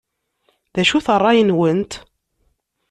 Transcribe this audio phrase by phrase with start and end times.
[0.73, 1.91] D acu-t ṛṛay-nwent?